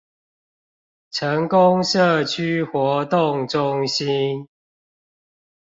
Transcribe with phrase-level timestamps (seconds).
[1.11, 4.47] 成功社區活動中心